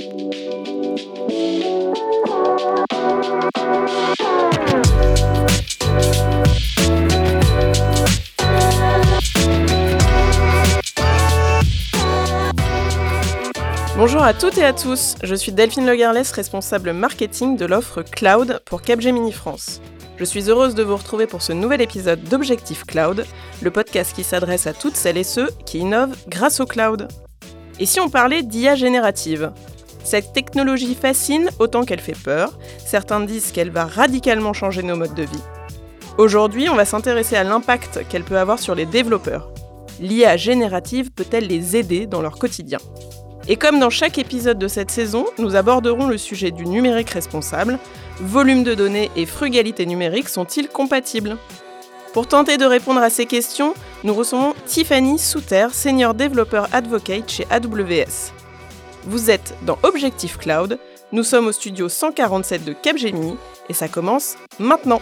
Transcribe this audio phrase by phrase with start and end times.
[0.00, 0.32] Bonjour
[14.22, 18.80] à toutes et à tous, je suis Delphine Legarlès, responsable marketing de l'offre Cloud pour
[18.80, 19.82] Capgemini France.
[20.16, 23.26] Je suis heureuse de vous retrouver pour ce nouvel épisode d'Objectif Cloud,
[23.60, 27.08] le podcast qui s'adresse à toutes celles et ceux qui innovent grâce au cloud.
[27.78, 29.52] Et si on parlait d'IA générative?
[30.04, 35.14] Cette technologie fascine autant qu'elle fait peur, certains disent qu'elle va radicalement changer nos modes
[35.14, 35.42] de vie.
[36.18, 39.50] Aujourd'hui, on va s'intéresser à l'impact qu'elle peut avoir sur les développeurs.
[40.00, 42.78] L'IA générative peut-elle les aider dans leur quotidien?
[43.48, 47.78] Et comme dans chaque épisode de cette saison, nous aborderons le sujet du numérique responsable.
[48.20, 51.36] Volume de données et frugalité numérique sont-ils compatibles?
[52.12, 53.74] Pour tenter de répondre à ces questions,
[54.04, 58.39] nous recevons Tiffany Souter, senior développeur advocate chez AWS.
[59.04, 60.78] Vous êtes dans Objectif Cloud,
[61.12, 63.38] nous sommes au studio 147 de Capgemini
[63.70, 65.00] et ça commence maintenant.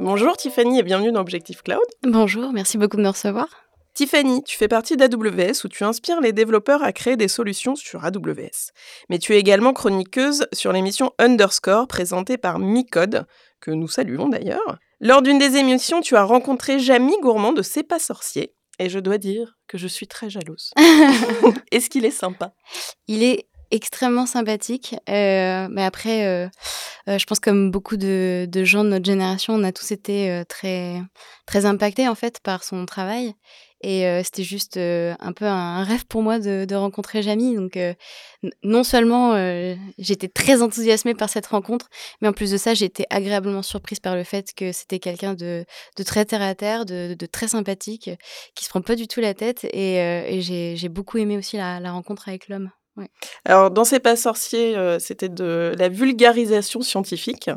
[0.00, 1.78] Bonjour Tiffany et bienvenue dans Objectif Cloud.
[2.04, 3.46] Bonjour, merci beaucoup de me recevoir.
[3.92, 8.02] Tiffany, tu fais partie d'AWS où tu inspires les développeurs à créer des solutions sur
[8.02, 8.72] AWS.
[9.10, 13.26] Mais tu es également chroniqueuse sur l'émission Underscore présentée par Micode,
[13.60, 14.78] que nous saluons d'ailleurs.
[15.00, 18.54] Lors d'une des émissions, tu as rencontré Jamie Gourmand de C'est pas sorcier.
[18.78, 20.72] Et je dois dire que je suis très jalouse.
[21.72, 22.52] Est-ce qu'il est sympa?
[23.08, 24.94] Il est extrêmement sympathique.
[25.08, 26.48] Euh, mais après, euh,
[27.08, 31.02] euh, je pense comme beaucoup de, gens de notre génération, on a tous été très,
[31.46, 33.34] très impactés en fait par son travail.
[33.82, 37.56] Et c'était juste un peu un rêve pour moi de, rencontrer Jamie.
[37.56, 37.78] Donc,
[38.62, 39.34] non seulement
[39.98, 41.88] j'étais très enthousiasmée par cette rencontre,
[42.20, 45.64] mais en plus de ça, été agréablement surprise par le fait que c'était quelqu'un de,
[46.04, 48.10] très terre à terre, de, très sympathique,
[48.54, 49.64] qui se prend pas du tout la tête.
[49.72, 52.70] Et, j'ai beaucoup aimé aussi la rencontre avec l'homme.
[53.44, 57.50] Alors, dans C'est pas sorcier, euh, c'était de la vulgarisation scientifique.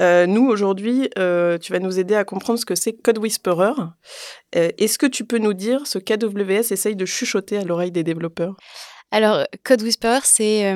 [0.00, 3.72] Euh, nous, aujourd'hui, euh, tu vas nous aider à comprendre ce que c'est Code Whisperer.
[4.52, 8.56] Est-ce que tu peux nous dire ce qu'AWS essaye de chuchoter à l'oreille des développeurs?
[9.10, 10.74] Alors, Code Whisperer, c'est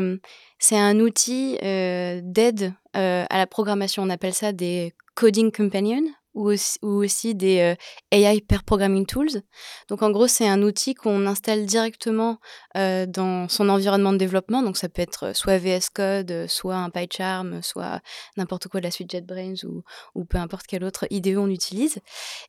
[0.58, 4.02] c'est un outil d'aide à la programmation.
[4.02, 6.52] On appelle ça des Coding Companions ou
[6.82, 7.74] aussi, des euh,
[8.10, 9.42] AI Pair Programming Tools.
[9.88, 12.38] Donc en gros, c'est un outil qu'on installe directement
[12.76, 14.62] euh, dans son environnement de développement.
[14.62, 18.00] Donc ça peut être soit VS Code, soit un PyCharm, soit
[18.36, 19.82] n'importe quoi de la suite JetBrains ou,
[20.14, 21.98] ou peu importe quelle autre IDE on utilise.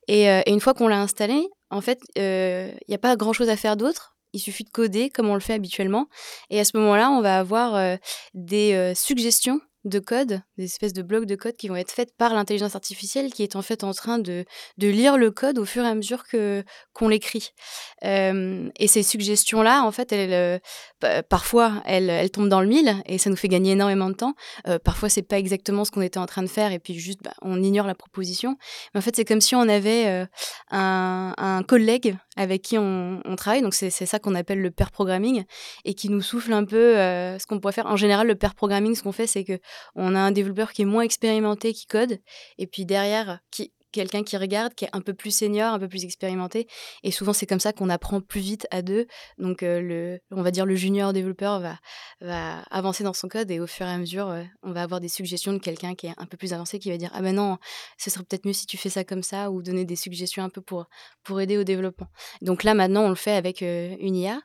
[0.07, 3.50] Et, euh, et une fois qu'on l'a installé, en fait, il n'y a pas grand-chose
[3.50, 4.16] à faire d'autre.
[4.34, 6.07] Il suffit de coder comme on le fait habituellement.
[6.50, 7.97] Et à ce moment-là, on va avoir
[8.34, 12.34] des suggestions de code, des espèces de blocs de code qui vont être faites par
[12.34, 14.46] l'intelligence artificielle qui est en fait en train de,
[14.78, 16.63] de lire le code au fur et à mesure que
[16.94, 17.53] qu'on l'écrit.
[18.01, 20.59] et ces suggestions-là, en fait, elles,
[21.03, 24.16] euh, parfois, elles, elles, tombent dans le mille et ça nous fait gagner énormément de
[24.16, 24.34] temps.
[24.68, 27.19] Euh, parfois, c'est pas exactement ce qu'on était en train de faire et puis juste,
[27.23, 28.57] bah, on ignore la proposition.
[28.94, 30.25] Mais en fait, c'est comme si on avait euh,
[30.72, 33.62] un, un, collègue avec qui on, travaille.
[33.62, 35.44] Donc, c'est ça qu'on appelle le pair programming
[35.84, 37.88] et qui nous souffle un peu ce qu'on pourrait faire.
[37.88, 39.59] En général, le pair programming, ce qu'on fait, c'est que
[39.96, 42.19] on a un développeur qui est moins expérimenté qui code,
[42.57, 45.88] et puis derrière, qui, quelqu'un qui regarde, qui est un peu plus senior, un peu
[45.88, 46.67] plus expérimenté.
[47.03, 49.07] Et souvent, c'est comme ça qu'on apprend plus vite à deux.
[49.38, 51.79] Donc, euh, le, on va dire le junior développeur va,
[52.19, 55.00] va avancer dans son code et au fur et à mesure, euh, on va avoir
[55.00, 57.35] des suggestions de quelqu'un qui est un peu plus avancé qui va dire Ah ben
[57.35, 57.57] non,
[57.97, 60.50] ce serait peut-être mieux si tu fais ça comme ça ou donner des suggestions un
[60.50, 60.85] peu pour,
[61.23, 62.07] pour aider au développement.
[62.41, 64.41] Donc là, maintenant, on le fait avec euh, une IA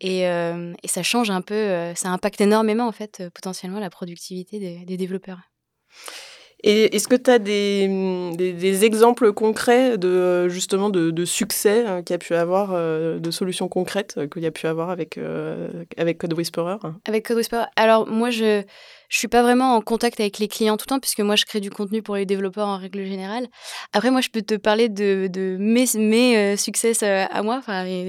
[0.00, 4.84] et, et, ça change un peu, ça impacte énormément en fait potentiellement la productivité des,
[4.84, 5.38] des développeurs.
[6.64, 7.88] Est-ce que tu as des,
[8.36, 13.30] des, exemples concrets de justement de, succès hein, qu'il y a pu avoir, euh, de
[13.32, 17.64] solutions concrètes qu'il y a pu avoir avec, euh, avec Code Whisperer Avec Code Whisperer
[17.74, 18.62] Alors moi, je ne
[19.08, 21.60] suis pas vraiment en contact avec les clients tout le temps, puisque moi, je crée
[21.60, 23.48] du contenu pour les développeurs en règle générale.
[23.92, 27.60] Après, moi, je peux te parler de, mes, mes euh, succès à moi,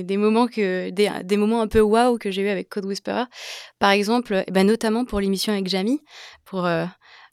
[0.04, 3.26] des moments, que, des, moments un peu waouh que j'ai eu avec Code Whisperer.
[3.80, 6.00] Par exemple, eh ben, notamment pour l'émission avec Jamie,
[6.46, 6.86] pour euh,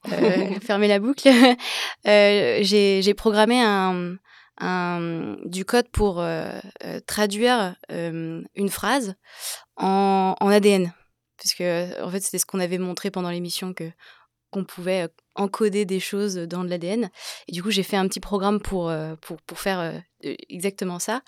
[0.62, 1.28] fermer la boucle,
[2.06, 4.16] euh, j'ai programmé un,
[4.58, 6.58] un, du code pour euh,
[7.06, 9.14] traduire une phrase
[9.76, 10.92] en, en ADN.
[11.36, 13.90] Puisque, en fait, c'était ce qu'on avait montré pendant l'émission que
[14.50, 17.08] qu'on pouvait encoder des choses dans de l'ADN.
[17.48, 21.22] Et du coup, j'ai fait un petit programme pour, pour, pour faire exactement ça.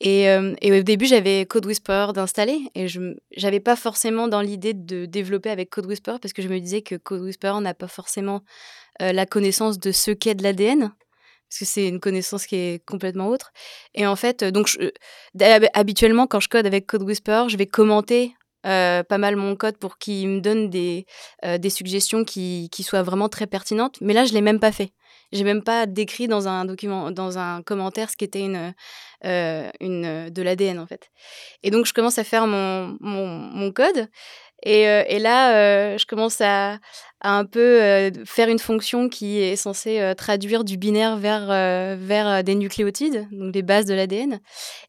[0.00, 4.74] Et, et au début, j'avais Code Whisperer d'installer et je n'avais pas forcément dans l'idée
[4.74, 7.88] de développer avec Code Whisperer parce que je me disais que Code Whisperer n'a pas
[7.88, 8.42] forcément
[9.00, 10.92] la connaissance de ce qu'est de l'ADN.
[11.48, 13.52] parce que c'est une connaissance qui est complètement autre.
[13.94, 14.76] Et en fait, donc
[15.74, 19.98] habituellement, quand je code avec Code Whisperer, je vais commenter pas mal mon code pour
[19.98, 21.06] qu'il me donne des,
[21.58, 23.98] des suggestions qui, qui, soient vraiment très pertinentes.
[24.00, 24.92] Mais là, je l'ai même pas fait.
[25.32, 28.74] J'ai même pas décrit dans un document, dans un commentaire, ce qui était une,
[29.22, 31.10] une de l'ADN en fait.
[31.62, 34.08] Et donc, je commence à faire mon, mon, mon code.
[34.64, 36.78] Et, et là, je commence à,
[37.20, 41.46] à un peu faire une fonction qui est censée traduire du binaire vers,
[41.98, 44.40] vers des nucléotides, donc des bases de l'ADN.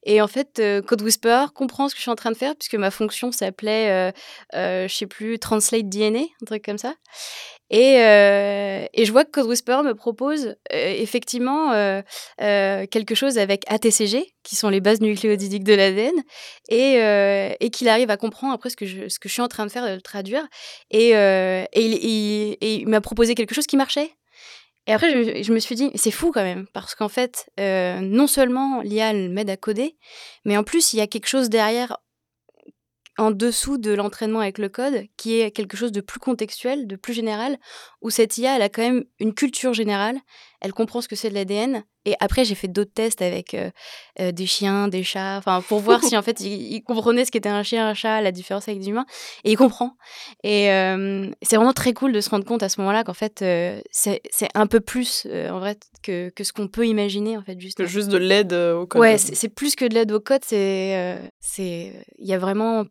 [0.04, 2.76] Et en fait, Code Whisperer comprend ce que je suis en train de faire, puisque
[2.76, 4.14] ma fonction s'appelait,
[4.54, 6.94] je sais plus, Translate DNA, un truc comme ça.
[7.72, 7.98] Et,
[8.94, 11.72] et, je vois que Code Whisperer me propose effectivement
[12.40, 16.14] quelque chose avec ATCG, qui sont les bases nucléotidiques de l'ADN,
[16.70, 16.96] et,
[17.60, 19.66] et qu'il arrive à comprendre après ce que, je, ce que je suis en train
[19.66, 20.48] de faire, de le traduire.
[20.90, 21.10] Et
[21.76, 24.12] il, et il m'a proposé quelque chose qui marchait.
[24.90, 28.26] Et après, je, me suis dit, c'est fou quand même, parce qu'en fait, euh, non
[28.26, 29.96] seulement l'IA m'aide à coder,
[30.46, 31.98] mais en plus, il y a quelque chose derrière
[33.20, 36.96] en dessous de l'entraînement avec le code, qui est quelque chose de plus contextuel, de
[36.96, 37.60] plus général,
[38.02, 40.18] où cette IA, elle a quand même une culture générale,
[40.60, 41.84] elle comprend ce que c'est de l'ADN.
[42.06, 43.70] Et après, j'ai fait d'autres tests avec euh,
[44.20, 47.50] euh, des chiens, des chats, enfin, pour voir si en fait, il, comprenait ce qu'était
[47.50, 49.06] un chien, un chat, la différence avec des humains.
[49.44, 49.96] Et il comprend.
[50.44, 53.44] Et euh, c'est vraiment très cool de se rendre compte à ce moment-là qu'en fait,
[53.92, 54.22] c'est
[54.54, 57.86] un peu plus, en vrai, que, que ce qu'on peut imaginer, en fait, juste.
[57.86, 59.02] juste de l'aide au code.
[59.02, 61.20] Ouais, c'est plus que de l'aide au code, c'est.
[61.58, 62.86] Il y a vraiment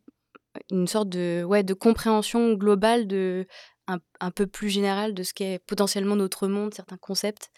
[0.71, 3.47] une sorte de, ouais, de compréhension globale de
[3.89, 7.51] un, un, peu plus générale de ce qu'est potentiellement notre monde, certains concepts.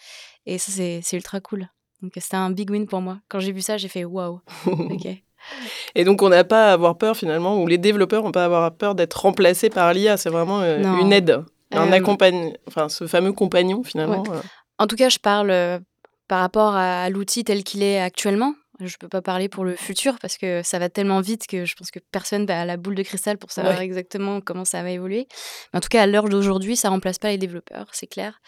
[0.46, 1.68] Et ça, c'est ultra cool.
[2.02, 3.18] Donc, c'était un big win pour moi.
[3.28, 4.40] Quand j'ai vu ça, j'ai fait waouh.
[4.66, 5.06] ok.
[5.94, 8.46] Et donc, on n'a pas à avoir peur finalement, ou les développeurs n'ont pas à
[8.46, 10.16] avoir peur d'être remplacés par l'IA.
[10.16, 11.42] C'est vraiment euh, une aide,
[11.72, 14.24] un euh, enfin, ce fameux compagnon finalement.
[14.30, 14.40] Euh.
[14.78, 15.80] En tout cas, je parle
[16.28, 18.54] par rapport à l'outil tel qu'il est actuellement.
[18.80, 21.64] Je ne peux pas parler pour le futur parce que ça va tellement vite que
[21.64, 24.90] je pense que personne n'a la boule de cristal pour savoir exactement comment ça va
[24.90, 25.28] évoluer.
[25.72, 28.40] Mais en tout cas, à l'heure d'aujourd'hui, ça remplace pas les développeurs, c'est clair.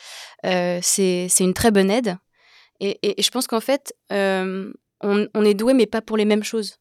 [0.46, 2.16] Euh, c'est une très bonne aide.
[2.80, 6.24] Et, et, je pense qu'en fait, euh, on, on, est doué, mais pas pour les
[6.24, 6.78] mêmes choses.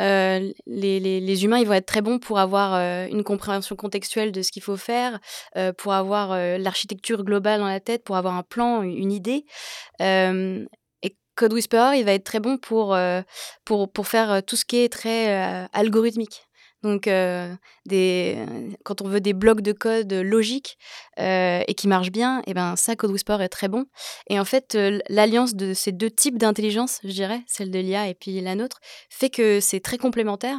[0.00, 3.76] Euh, les, les, les, humains, ils vont être très bons pour avoir euh, une compréhension
[3.76, 5.20] contextuelle de ce qu'il faut faire,
[5.56, 9.44] euh, pour avoir l'architecture globale dans la tête, pour avoir un plan, une idée.
[11.34, 13.22] Code Whisperer, il va être très bon pour, euh,
[13.64, 16.46] pour, pour faire euh, tout ce qui est très euh, algorithmique.
[16.82, 17.08] Donc,
[17.86, 18.44] des,
[18.84, 20.76] quand on veut des blocs de code logiques
[21.16, 23.86] et qui marchent bien, et eh ben ça, Code Whisperer est très bon.
[24.28, 24.76] Et en fait,
[25.08, 28.80] l'alliance de ces deux types d'intelligence, je dirais, celle de l'IA et puis la nôtre,
[29.08, 30.58] fait que c'est très complémentaire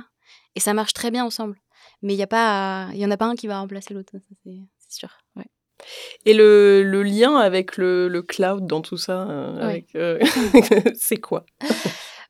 [0.55, 1.59] et ça marche très bien ensemble.
[2.01, 4.13] Mais il n'y en a pas un qui va remplacer l'autre,
[4.43, 5.19] c'est sûr.
[5.35, 5.45] Ouais.
[6.25, 10.19] Et le, le, lien avec le, le, cloud dans tout ça, euh, euh,
[10.95, 11.45] c'est quoi?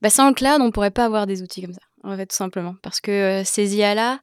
[0.01, 2.25] Bah, Sans le cloud, on ne pourrait pas avoir des outils comme ça, en fait,
[2.25, 2.75] tout simplement.
[2.81, 4.19] Parce que euh, ces IA-là,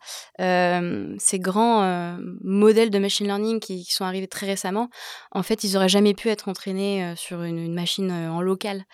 [1.19, 4.91] ces grands modèles de machine learning qui, qui, sont arrivés très récemment,
[5.31, 8.85] en fait, ils n'auraient jamais pu être entraînés sur une, une machine en local.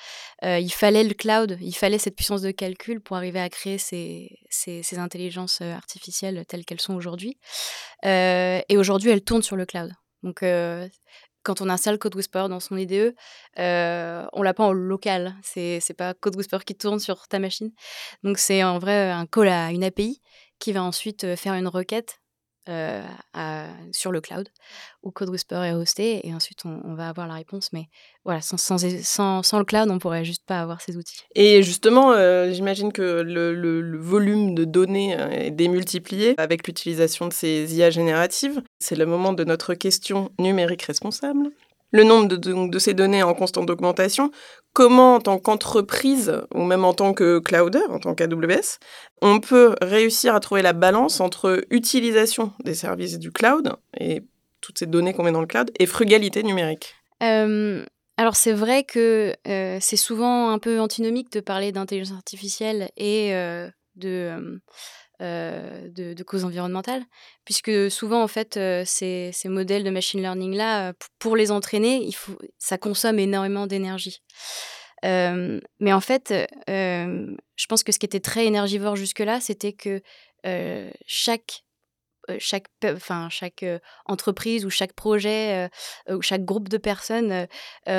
[0.42, 4.38] il fallait le cloud, il fallait cette puissance de calcul pour arriver à créer ces,
[4.48, 7.38] ces, ces intelligences artificielles telles qu'elles sont aujourd'hui.
[8.04, 9.92] et aujourd'hui, elles tournent sur le cloud.
[10.22, 10.42] Donc,
[11.42, 13.14] quand on installe Code Whisperer dans son IDE,
[13.58, 15.34] euh, on l'a pas en local.
[15.42, 17.70] C'est n'est pas Code Whisperer qui tourne sur ta machine.
[18.22, 20.20] Donc, c'est en vrai un call à une API
[20.58, 22.20] qui va ensuite faire une requête
[22.68, 23.02] euh,
[23.98, 24.48] sur le cloud
[25.02, 27.70] où Code Whisperer est hosté et ensuite on, va avoir la réponse.
[27.72, 27.88] Mais
[28.24, 31.24] voilà, sans, sans, sans, le cloud, on pourrait juste pas avoir ces outils.
[31.34, 37.32] Et justement, euh, j'imagine que le, volume de données euh, est démultiplié avec l'utilisation de
[37.32, 38.62] ces IA génératives.
[38.78, 41.50] C'est le moment de notre question numérique responsable
[41.90, 44.30] le nombre de, de, ces données en constante augmentation,
[44.78, 48.78] comment en tant qu'entreprise ou même en tant que clouder, en tant qu'AWS,
[49.20, 54.22] on peut réussir à trouver la balance entre utilisation des services du cloud et
[54.60, 56.94] toutes ces données qu'on met dans le cloud et frugalité numérique.
[57.24, 57.84] Euh,
[58.18, 63.34] Alors c'est vrai que euh, c'est souvent un peu antinomique de parler d'intelligence artificielle et
[63.34, 64.60] euh, de
[65.20, 67.02] euh, de, causes environnementales,
[67.44, 72.12] puisque souvent, en fait, euh, ces, modèles de machine learning-là, euh, pour les entraîner, il
[72.12, 74.22] faut, ça consomme énormément d'énergie.
[75.02, 76.32] mais en fait,
[76.68, 80.00] je pense que ce qui était très énergivore jusque-là, c'était que
[81.06, 81.64] chaque
[82.38, 83.64] chaque, enfin, chaque
[84.04, 85.68] entreprise ou chaque projet
[86.08, 87.48] ou chaque groupe de personnes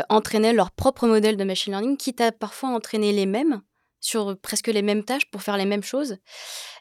[0.07, 3.61] entraînait leur propre modèle de machine learning, quitte à parfois entraîner les mêmes
[3.99, 6.17] sur presque les mêmes tâches pour faire les mêmes choses.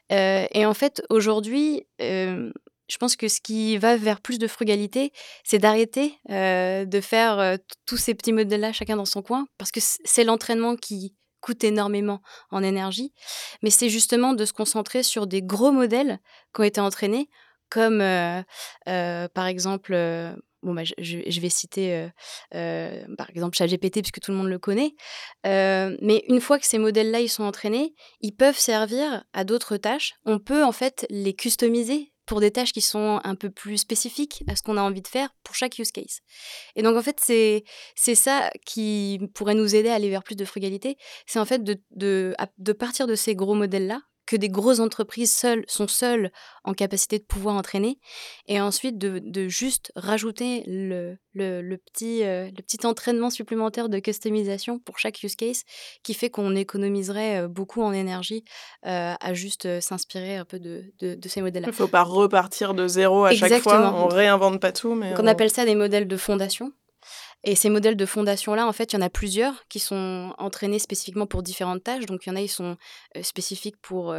[0.09, 5.11] et en fait, aujourd'hui, je pense que ce qui va vers plus de frugalité,
[5.43, 10.23] c'est d'arrêter de faire tous ces petits modèles-là, chacun dans son coin, parce que c'est
[10.23, 12.21] l'entraînement qui coûte énormément
[12.51, 13.13] en énergie,
[13.61, 16.19] mais c'est justement de se concentrer sur des gros modèles
[16.53, 17.29] qui ont été entraînés,
[17.69, 17.99] comme
[18.85, 19.93] par exemple
[20.63, 22.07] bon, bah, je, vais citer
[22.51, 24.93] par exemple ChatGPT puisque tout le monde le connaît.
[25.43, 30.13] mais une fois que ces modèles-là ils sont entraînés, ils peuvent servir à d'autres tâches.
[30.25, 34.43] On peut en fait les customiser pour des tâches qui sont un peu plus spécifiques
[34.47, 36.19] à ce qu'on a envie de faire pour chaque use case.
[36.75, 37.63] Et donc en fait c'est
[37.95, 40.95] c'est ça qui pourrait nous aider à aller vers plus de frugalité.
[41.25, 45.35] C'est en fait de, de, de partir de ces gros modèles-là que des grosses entreprises
[45.35, 46.31] seules, sont seules
[46.63, 47.97] en capacité de pouvoir entraîner,
[48.47, 54.77] et ensuite de, juste rajouter le, le, petit, euh, le petit entraînement supplémentaire de customisation
[54.77, 55.63] pour chaque use case,
[56.03, 58.43] qui fait qu'on économiserait euh, beaucoup en énergie
[58.85, 61.69] euh, à juste s'inspirer un peu de, de, ces modèles-là.
[61.69, 64.93] Il ne faut pas repartir de zéro à chaque fois, on réinvente pas tout.
[64.93, 66.71] Mais on appelle ça des modèles de fondation.
[67.43, 70.79] Et ces modèles de fondation-là, en fait, il y en a plusieurs qui sont entraînés
[70.79, 72.05] spécifiquement pour différentes tâches.
[72.05, 72.77] Donc, il y en a, ils sont
[73.21, 74.13] spécifiques pour,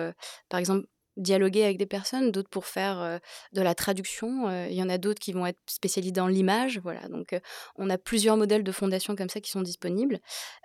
[0.49, 0.87] par exemple,
[1.21, 3.21] dialoguer avec des personnes, d'autres pour faire
[3.53, 4.51] de la traduction.
[4.67, 6.81] Il y en a d'autres qui vont être spécialisés dans l'image.
[6.83, 7.39] Voilà, donc
[7.77, 10.19] on a plusieurs modèles de fondation comme ça qui sont disponibles.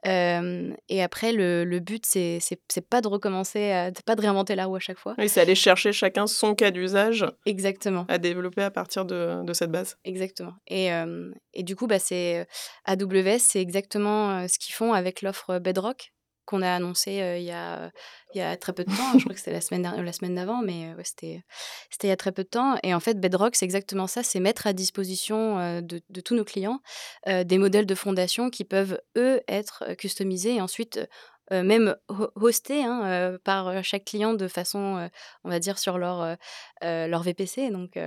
[0.06, 2.40] et après, le, but, c'est
[2.90, 5.16] pas de recommencer, pas de réinventer la roue à chaque fois.
[5.18, 7.26] Oui, c'est aller chercher chacun son cas d'usage.
[7.46, 8.06] Exactement.
[8.08, 9.98] À développer à partir de, cette base.
[10.04, 10.54] Exactement.
[10.68, 10.90] Et,
[11.54, 12.48] et du coup, bah, c'est
[12.86, 16.15] AWS, c'est exactement ce qu'ils font avec l'offre Bedrock
[16.46, 19.14] qu'on a annoncé il, y a, très peu de temps.
[19.18, 21.44] je crois que c'était la semaine, d'avant, mais c'était,
[22.04, 22.78] il y a très peu de temps.
[22.84, 26.46] Et en fait, Bedrock, c'est exactement ça c'est mettre à disposition de, de, tous nos
[26.46, 26.80] clients
[27.28, 31.00] des modèles de fondation qui peuvent, eux, être customisés et ensuite.
[31.52, 31.96] même
[32.36, 35.10] hostés hein, par chaque client de façon,
[35.44, 36.38] on va dire, sur leur,
[36.82, 37.98] leur VPC, donc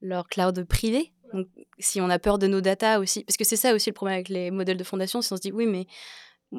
[0.00, 1.12] leur cloud privé.
[1.32, 1.48] Donc,
[1.78, 4.14] si on a peur de nos data aussi, parce que c'est ça aussi le problème
[4.14, 5.86] avec les modèles de fondation, si on se dit oui, mais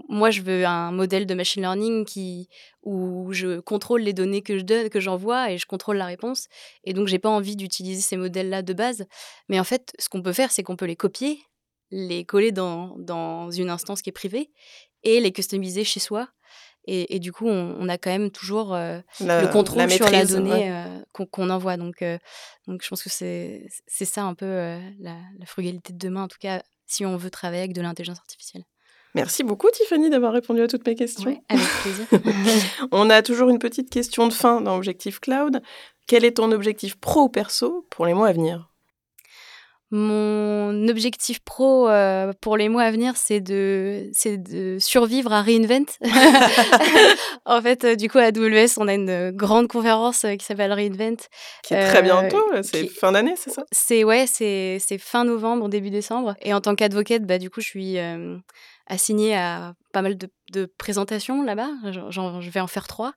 [0.10, 2.50] moi, je veux un modèle de machine learning qui,
[2.84, 6.48] où je contrôle les données que je donne, que j'envoie et je contrôle la réponse.
[6.84, 9.06] Et donc, j'ai pas envie d'utiliser ces modèles-là de base.
[9.50, 11.40] Mais en fait, ce qu'on peut faire, c'est qu'on peut les copier,
[11.92, 14.52] les coller dans, dans, une instance qui est privée
[15.04, 16.30] et les customiser chez soi.
[16.88, 21.26] Et, du coup, on, a quand même toujours euh, le contrôle sur la donnée euh,
[21.32, 21.78] qu'on envoie.
[21.78, 22.20] Donc, euh,
[22.68, 24.46] donc, je pense que c'est ça un peu
[25.00, 28.20] la, la frugalité de demain, en tout cas, si on veut travailler avec de l'intelligence
[28.20, 28.66] artificielle.
[29.16, 31.42] Merci beaucoup Tiffany d'avoir répondu à toutes mes questions.
[31.50, 32.06] avec plaisir.
[32.92, 35.62] On a toujours une petite question de fin dans Objectif Cloud.
[36.06, 38.70] Quel est ton objectif pro ou perso pour les mois à venir?
[39.96, 45.86] Mon objectif pro euh, pour les mois à venir, c'est de, de survivre à Reinvent.
[47.46, 50.74] en fait, euh, du coup, à AWS, on a une grande conférence euh, qui s'appelle
[50.74, 51.16] Reinvent.
[51.64, 55.92] Qui est très bientôt, c'est fin d'année, c'est ça C'est ouais, c'est fin novembre, début
[55.92, 56.36] décembre.
[56.42, 57.98] Et en tant qu'advocate, bah, du coup, je suis
[58.88, 61.70] assigné à pas mal de, présentations là-bas.
[61.86, 63.14] je vais en faire trois.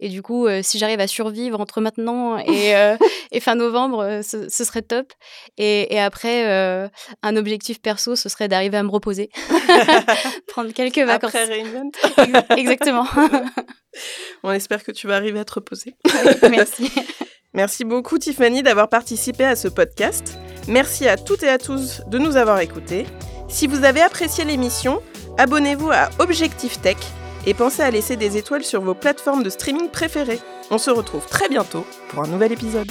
[0.00, 2.96] Et du coup, euh, si j'arrive à survivre entre maintenant et, euh,
[3.38, 5.12] fin novembre, euh, ce, serait top.
[5.58, 6.90] Et, après,
[7.22, 9.28] un objectif perso, ce serait d'arriver à me reposer.
[10.48, 11.34] Prendre quelques vacances.
[11.34, 11.90] Après Reinvent.
[12.56, 13.06] Exactement.
[14.42, 15.96] On espère que tu vas arriver à te reposer.
[16.50, 16.90] Merci.
[17.52, 20.38] Merci beaucoup Tiffany d'avoir participé à ce podcast.
[20.66, 23.04] Merci à toutes et à tous de nous avoir écoutés.
[23.50, 25.02] Si vous avez apprécié l'émission,
[25.38, 26.96] abonnez-vous à Objectif Tech
[27.46, 30.40] et pensez à laisser des étoiles sur vos plateformes de streaming préférées.
[30.70, 32.90] On se retrouve très bientôt pour un nouvel épisode.